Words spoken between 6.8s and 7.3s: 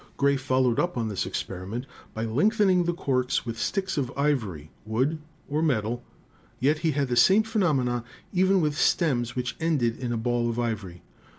had the